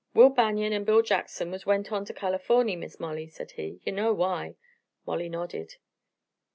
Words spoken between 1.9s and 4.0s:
on to Californy, Miss Molly," said he. "You